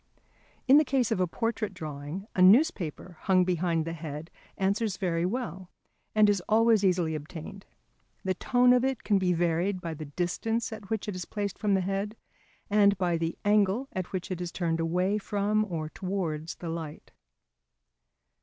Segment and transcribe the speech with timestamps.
[0.67, 5.27] In the case of a portrait drawing, a newspaper hung behind the head answers very
[5.27, 5.69] well
[6.15, 7.67] and is always easily obtained.
[8.23, 11.59] The tone of it can be varied by the distance at which it is placed
[11.59, 12.15] from the head,
[12.67, 17.11] and by the angle at which it is turned away from or towards the light.